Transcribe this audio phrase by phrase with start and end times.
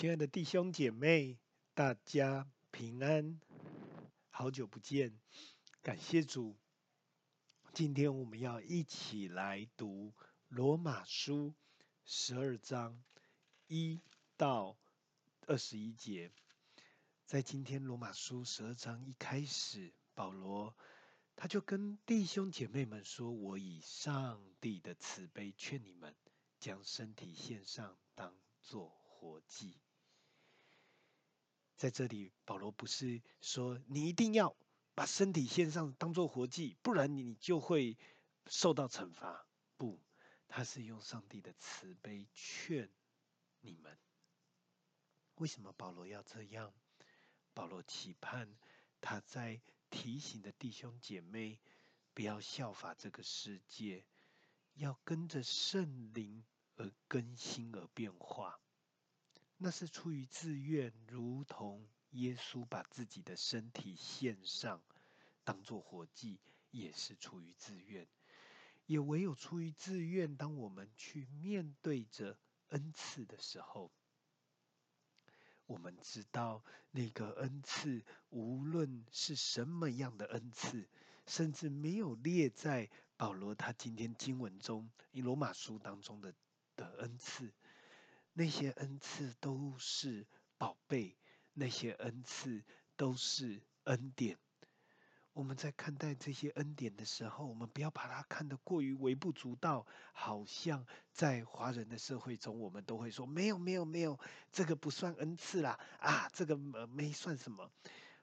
[0.00, 1.36] 亲爱的弟兄姐妹，
[1.74, 3.38] 大家平安，
[4.30, 5.20] 好久不见，
[5.82, 6.56] 感谢主。
[7.74, 10.14] 今天我们要一起来读
[10.48, 11.54] 罗马书
[12.06, 12.98] 十二章
[13.66, 14.00] 一
[14.38, 14.78] 到
[15.46, 16.32] 二十一节。
[17.26, 20.74] 在今天罗马书十二章一开始，保罗
[21.36, 26.16] 他就跟弟兄姐妹们说：“我以上帝的慈悲劝你们，
[26.58, 29.76] 将身体献上，当做。”活祭，
[31.80, 34.54] 在这里，保罗不是说你一定要
[34.94, 37.96] 把身体献上当做活祭，不然你就会
[38.44, 39.46] 受到惩罚。
[39.78, 39.98] 不，
[40.46, 42.90] 他是用上帝的慈悲劝
[43.62, 43.96] 你们。
[45.36, 46.70] 为什么保罗要这样？
[47.54, 48.54] 保罗期盼
[49.00, 51.58] 他在提醒的弟兄姐妹，
[52.12, 54.04] 不要效法这个世界，
[54.74, 56.44] 要跟着圣灵
[56.76, 58.60] 而更新而变化。
[59.62, 64.80] 那是出于自愿，如同耶稣把自己的身体献上，
[65.44, 68.08] 当做活祭，也是出于自愿。
[68.86, 72.38] 也唯有出于自愿，当我们去面对着
[72.70, 73.92] 恩赐的时候，
[75.66, 80.88] 我们知道那个恩赐，无论是什么样的恩赐，
[81.26, 82.88] 甚至没有列在
[83.18, 86.34] 保罗他今天经文中，以罗马书当中的
[86.76, 87.52] 的恩赐。
[88.32, 91.16] 那些恩赐都是宝贝，
[91.52, 92.62] 那些恩赐
[92.96, 94.38] 都是恩典。
[95.32, 104.18] 我们在看待这些恩典的时候，我们不要把它看得过于微不足道，好像在华人的社会中，我们都会说没有没有没有，
[104.50, 107.70] 这个不算恩赐啦，啊，这个没算什么，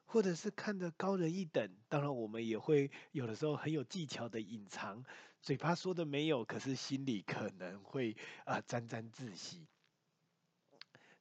[0.06, 1.70] 或者是看得高人一等。
[1.88, 5.04] 当然，我们也会有的时候很有技巧的隐藏，
[5.42, 9.66] 嘴巴说的没有，可是心里可能会啊沾沾自喜。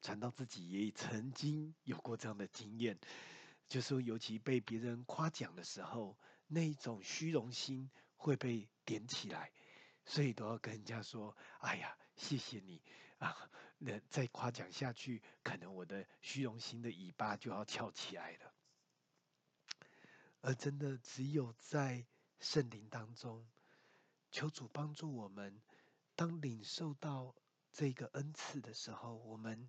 [0.06, 2.96] 传道自己也曾经有过这样的经验，
[3.68, 9.50] 就是，尤其被别人夸奖的时候，那一种虚荣心会被点起来，
[10.04, 12.80] 所以都要跟人家说：“哎呀，谢谢你
[13.18, 18.54] 啊！”那再夸奖下去，可能我的虚荣心的尾巴就要翘起来了。
[20.40, 22.06] 而真的只有在
[22.38, 23.44] 圣灵当中，
[24.30, 25.60] 求主帮助我们，
[26.14, 27.34] 当领受到。
[27.72, 29.68] 这个恩赐的时候，我们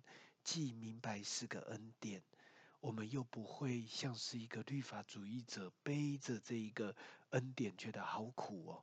[0.50, 2.22] 既明白是个恩典，
[2.80, 6.96] 我们又不会像是一个律法主义者背着这一个
[7.32, 8.82] 恩典，觉得好苦哦。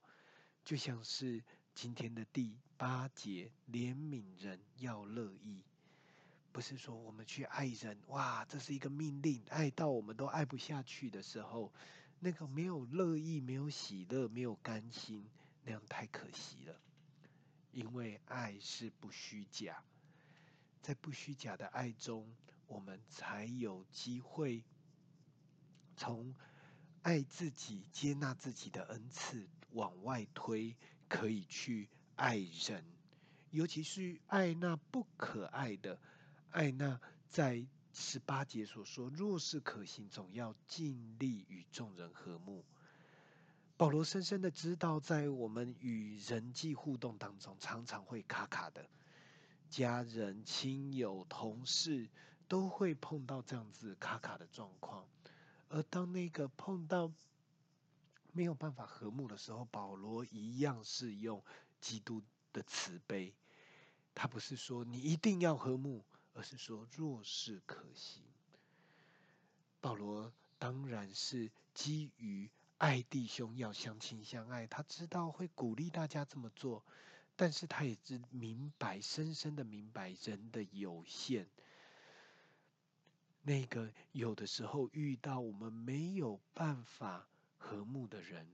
[0.64, 1.44] 就像是
[1.74, 5.64] 今天的第八节，怜悯人要乐意，
[6.52, 11.74] 不是说我们去爱人，哇，这是一个命令，爱到我们都爱不下去的时候，
[12.20, 15.28] 那个没有乐意，没有喜乐，没有甘心，
[15.64, 16.80] 那样太可惜了。
[17.72, 19.84] 因为爱是不虚假，
[20.86, 22.32] 在不虚假的爱中，
[22.68, 24.64] 我们才有机会
[25.96, 26.36] 从
[27.02, 30.76] 爱自己、接纳自己的恩赐往外推，
[31.10, 32.86] 可以去爱人，
[33.50, 36.00] 尤其是爱那不可爱的，
[36.52, 42.64] 爱那在十八节所说，若是可行，总要尽力与众人和睦。
[43.76, 48.88] 保罗深深的知道，在我们与人际互动当中，常常会卡卡的，
[49.70, 52.10] 家人、亲友、同事
[52.48, 55.06] 都会碰到这样子卡卡的状况。
[55.70, 57.12] 而当那个碰到
[58.32, 61.44] 没有办法和睦的时候，保罗一样是用
[61.82, 62.22] 基督
[62.54, 63.34] 的慈悲，
[64.14, 68.24] 他不是说你一定要和睦，而是说若是可行。
[69.82, 72.50] 保罗当然是基于。
[72.78, 76.84] 爱弟兄要相亲相爱，他知道会鼓励大家这么做，
[77.36, 81.48] 但是他也知明白，深深的明白人的有限。
[83.42, 88.48] 那个有的时候遇到我们没有办法和睦的人，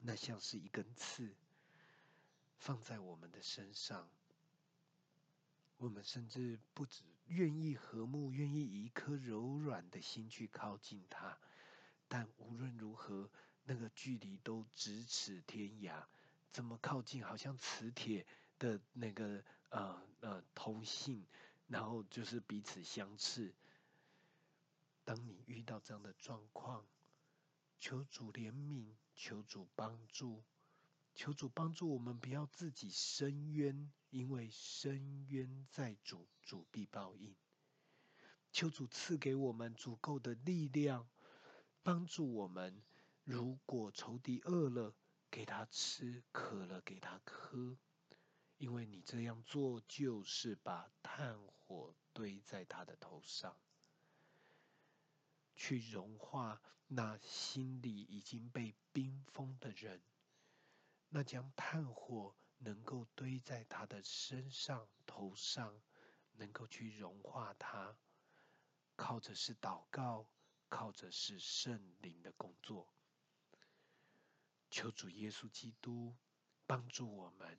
[0.00, 1.34] 那像是一根刺
[2.56, 4.08] 放在我们的身上，
[5.76, 11.38] 我们甚至不只愿意和睦，愿意以一颗柔软的心去靠近他。
[12.08, 13.30] 但无论如何，
[13.64, 16.04] 那个距离都咫尺天涯，
[16.50, 17.24] 怎么靠近？
[17.24, 18.26] 好像磁铁
[18.58, 21.26] 的那个呃呃通信，
[21.66, 23.54] 然后就是彼此相斥。
[25.04, 26.86] 当你遇到这样的状况，
[27.78, 30.42] 求主怜悯，求主帮助，
[31.14, 37.34] 求主帮助我们，不要自己伸冤，因为伸冤在主，主必报应。
[38.50, 41.08] 求主赐给我们足够的力量。
[41.84, 42.82] 帮助我们，
[43.24, 44.94] 如果仇敌饿了，
[45.30, 47.76] 给他吃；渴了，给他喝。
[48.56, 53.56] 因为你这样做就是把炭火堆在他的头上，
[55.54, 60.02] 去融化那心里已经被冰封的人。
[61.10, 65.80] 那将炭火能够堆在他的身上、头上，
[66.32, 67.96] 能够去融化他，
[68.96, 70.28] 靠着是祷告，
[70.68, 72.92] 靠着是圣灵的工作。
[74.70, 76.14] 求主耶稣基督
[76.66, 77.58] 帮助我们。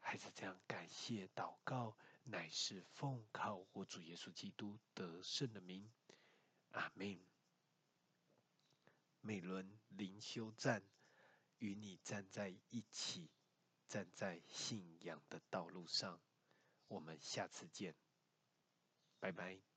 [0.00, 5.90] 还是这样，感谢祷告，乃是奉靠我主耶稣基督得胜的名，
[6.70, 7.20] 阿门。
[9.20, 10.82] 美仑灵修站
[11.58, 13.30] 与你站在一起，
[13.86, 16.18] 站在信仰的道路上。
[16.86, 17.94] 我们下次见，
[19.20, 19.67] 拜拜。